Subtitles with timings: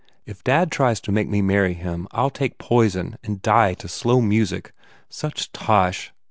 [0.25, 3.87] If dad tries to make me marry him I ll take poison and die to
[3.87, 4.73] slow music.
[5.09, 6.11] Such tosh!